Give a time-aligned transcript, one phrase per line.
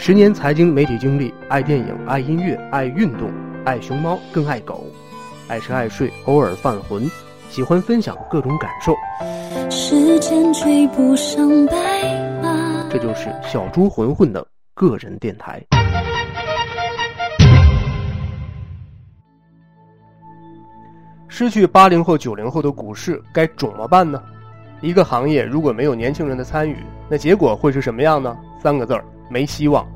[0.00, 3.32] 十年财经媒体经历，爱电影，爱音乐，爱运动，
[3.64, 4.86] 爱熊猫，更爱狗，
[5.48, 7.10] 爱吃爱睡，偶尔犯浑，
[7.50, 8.94] 喜欢分享各种感受。
[9.68, 11.74] 时间追不上白
[12.40, 12.88] 马。
[12.88, 15.60] 这就是小猪混混的个人电台。
[21.26, 24.22] 失去八零后、九零后的股市该怎么办呢？
[24.80, 26.76] 一个行业如果没有年轻人的参与，
[27.10, 28.34] 那结果会是什么样呢？
[28.62, 29.86] 三个字儿：没希望。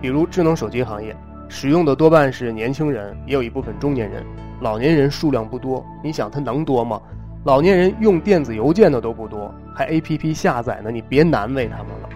[0.00, 1.14] 比如智能手机行业，
[1.48, 4.24] 使用的多半是年轻人，也有一部分中年人，
[4.60, 5.84] 老年人数量不多。
[6.02, 7.00] 你想他能多吗？
[7.44, 12.08] 老年人用电子邮件的都不多，还 APP 下载呢，你别难为他们了。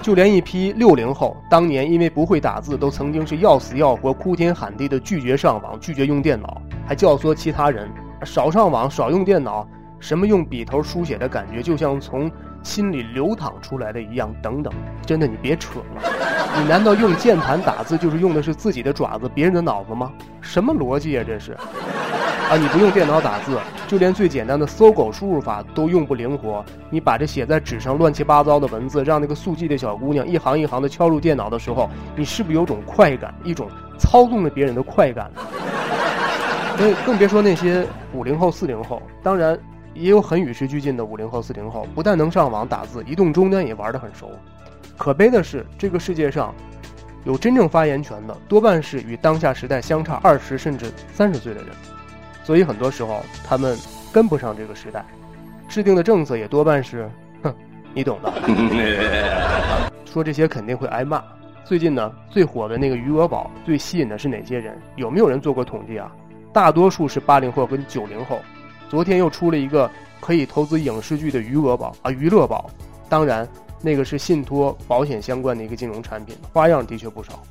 [0.00, 7.88] 就连一批六零后，当年因为不会打字，都曾经是要死要活、哭天喊地的拒绝上网、拒绝用电脑，还教唆其他人
[8.22, 9.66] 少上网、少用电脑。
[10.00, 12.30] 什么用笔头书写的感觉，就像从
[12.64, 14.72] 心里流淌出来的一样，等等。
[15.06, 16.02] 真的，你别扯了。
[16.56, 20.10] 你难道用键盘打字就是用的是自己的爪子、别人的脑子吗？
[20.40, 21.52] 什么逻辑啊，这是？
[21.52, 26.64] 啊，你不用电脑打字，就连最简单的搜狗输入法都用不灵活。
[26.90, 35.30] 你把这写在纸上乱七八糟的文字，让那个速记的小姑娘一行一行的敲入电脑的时候，你是不是有种快感，一种操纵着别人的快感？
[36.76, 39.58] 所以更别说那些五零后、四零后，当然。
[39.94, 44.30] 也有很与时俱进的五零后、四零后，不但能上网打字，移动终端也玩得很熟。
[44.96, 46.54] 可悲的是，这个世界上，
[47.24, 51.70] 有真正发言权的，多半是与当下时代相差二十甚至三十岁的人。
[52.42, 53.78] 所以很多时候，他们
[54.12, 55.04] 跟不上这个时代，
[55.68, 57.08] 制定的政策也多半是，
[57.42, 57.54] 哼，
[57.94, 58.32] 你懂的。
[60.04, 61.22] 说这些肯定会挨骂。
[61.64, 64.76] 最近呢，最火的那个余额宝，最吸引的是哪些人？
[64.96, 66.12] 有没有人做过统计啊？
[66.52, 68.38] 大多数是八零后跟九零后。
[68.94, 72.70] 昨天又出了一个可以投资影视剧的余额宝啊，娱乐宝，
[73.08, 73.46] 当然
[73.82, 77.42] 那个是信托保险相关的一个金融产品，花样的确不少。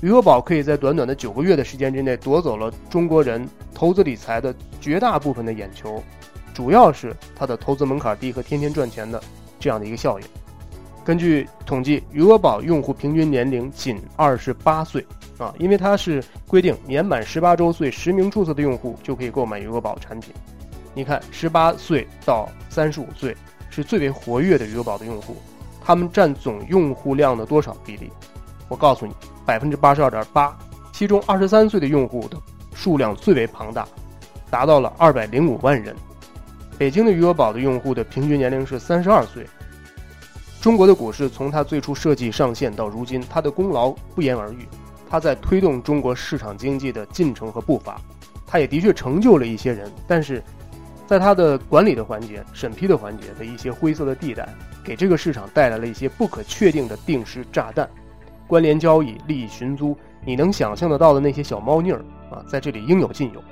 [0.00, 3.44] 余额宝可以在短短的九个月的时间之内夺走了中国人
[3.74, 6.00] 投资理财的绝大部分的眼球，
[6.54, 9.20] 主要是它的投资门槛低和天天赚钱的
[9.58, 10.26] 这样的一个效应。
[11.04, 15.04] 根据统计，余额宝用户平均年龄仅二十八岁
[15.36, 20.32] 啊，因为它是规定年满十八周岁实名注册的用户就可以购买余额宝产品。
[20.96, 23.36] 你看，十八岁到三十五岁
[23.68, 25.36] 是最为活跃的余额宝的用户，
[25.84, 28.10] 他们占总用户量的多少比例？
[28.66, 29.12] 我告诉你，
[29.44, 30.56] 百分之八十二点八。
[30.94, 32.38] 其中二十三岁的用户的
[32.74, 33.86] 数量最为庞大，
[34.48, 35.94] 达到了二百零五万人。
[36.78, 39.46] 北京的余额宝的用户的平均年龄是三十二岁。
[40.62, 44.66] 中国的股市从它最初设计上线到如今，它的功劳不言而喻。
[45.10, 48.00] 它在推动中国市场经济的进程和步伐，
[48.46, 50.42] 它也的确成就了一些人，但是。
[51.06, 54.48] 在它的管理的环节、审批的环节的一些灰色的地带，
[54.82, 57.88] 给这个市场带来了一些不可确定的定时炸弹，
[58.46, 63.42] 关联交易、利益寻租，你能想象得到的那些小猫腻儿啊，在这里应有尽有。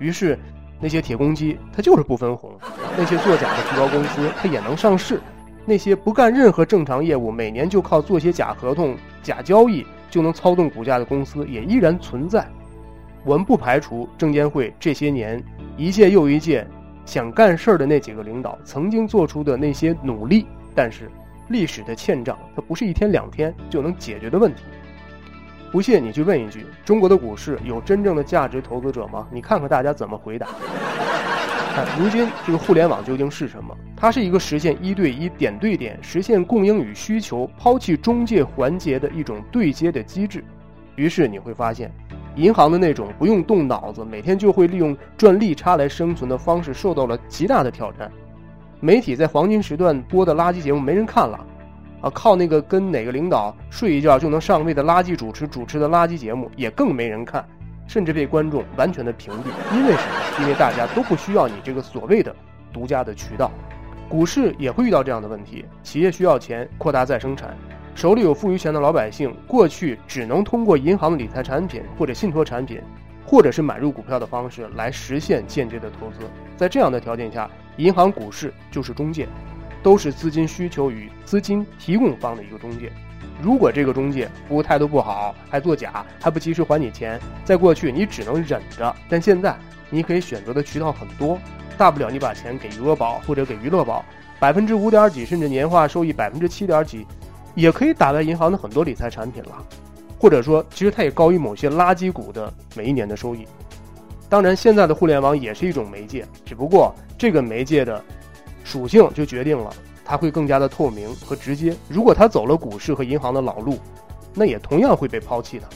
[0.00, 0.36] 于是，
[0.80, 2.50] 那些铁公鸡它就是不分红，
[2.98, 5.20] 那些作假的皮包公司它也能上市，
[5.64, 12.44] 那些不干任何正常业务，每年就靠做些假合同、假交易就能操纵股价的公司也依然存在。
[13.24, 15.42] 我们不排除证监会这些年
[15.76, 16.66] 一届又一届。
[17.04, 21.10] 想干事儿的那几个领导曾经做出的那些努力，但是
[21.48, 24.62] 历史的欠账，它不是一天两天就能解决的问题。
[25.70, 29.26] 不信你去问一句：中国的股市有真正的价值投资者吗？
[29.30, 30.46] 你看看大家怎么回答。
[31.74, 33.76] 看，如今这个互联网究竟是什么？
[33.96, 40.44] 它是一个实现一对一、点对点、实现供应与需求、抛弃中介环节的一种对接的机制。
[40.94, 41.90] 于是你会发现。
[42.36, 48.10] 银行的那种不用动脑子，每天就会利用赚利差来生存的方式，受到了极大的挑战。
[48.80, 51.38] 媒体在黄金时段播的垃圾节目没人看了，
[52.00, 57.46] 啊，靠那个跟哪个领导睡一觉就能上位的垃圾主持主持的垃圾节目也更没人看，
[57.86, 59.76] 甚至被观众完全的屏蔽。
[59.76, 60.42] 因为什么？
[60.42, 62.34] 因为大家都不需要你这个所谓的
[62.72, 63.50] 独家的渠道。
[64.06, 67.56] 股市也会遇到这样的问题，企业需要钱扩大再生产。
[67.94, 72.80] 手里有富余钱的老百姓，过去只能通过银行理财产品或者信托产品，
[73.24, 76.28] 或者是买入股票的方式来实现间接的投资。
[76.56, 79.28] 在这样的条件下，银行股市就是中介，
[79.80, 82.90] 都是资金需求与资金提供方的一个中介。
[83.40, 89.56] 如果这个中介服务态度不好，还作假，还不及时还你钱，在过去你只能忍着，但现在
[89.88, 91.38] 你可以选择的渠道很多，
[91.78, 94.04] 大不了你把钱给余额宝或者给娱乐宝，
[94.40, 97.06] 百分之五点几，甚至年化收益百分之七点几。
[97.54, 99.64] 也可以打败银行的很多理财产品了，
[100.18, 103.46] 或者说，其实它也高于某些垃圾股的每一年的收益。
[104.28, 108.02] 当然，现在的互联网也是一种媒介，只不过这个媒介的
[108.64, 109.70] 属性就决定了
[110.04, 111.76] 它会更加的透明和直接。
[111.88, 113.78] 如果他走了股市和银行的老路，
[114.34, 115.68] 那也同样会被抛弃的。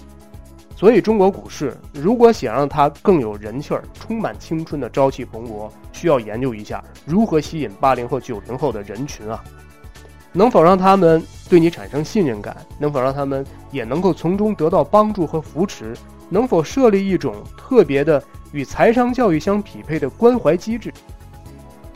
[0.75, 9.43] 所以，中国股市如果想让它更有人气儿、充满青春的朝气蓬勃，需要研究一下如何吸引八零后、九零后的人群啊。
[10.33, 12.57] 能否让他们对你产生信任感？
[12.79, 15.95] 能否让他们也能够从中得到帮助和扶持？
[16.29, 18.23] 能否设立一种特别的
[18.53, 20.93] 与财商教育相匹配的关怀机制，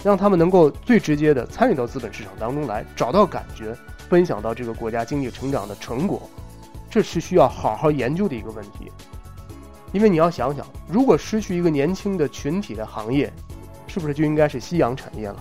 [0.02, 3.76] 让他们能够最直接的参与到资本市场当中来，找到感觉，
[4.08, 6.22] 分享到这个国家经济成长的成果？
[6.88, 8.90] 这是需要好好研究的一个问题。
[9.92, 13.30] 因为你要想想，如果失去一个年轻的群体的行业，
[13.86, 15.36] 是不是就应该是夕阳产业了？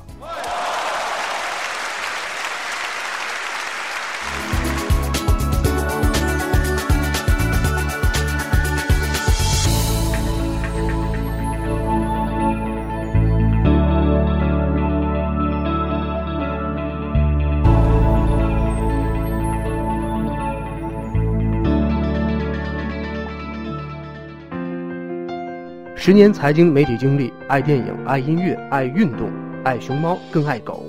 [26.01, 29.30] 十年财经媒体经历，爱电影，爱音乐，爱运动，
[29.63, 30.83] 爱熊猫，更爱狗，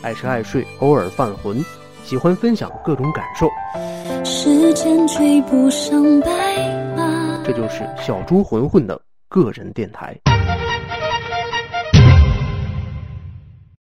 [0.00, 1.62] 爱吃爱睡，偶尔犯浑，
[2.02, 3.50] 喜欢分享各种感受。
[4.24, 6.30] 时间追不上白
[6.96, 8.98] 马，这就是小猪混混的
[9.28, 10.18] 个人电台。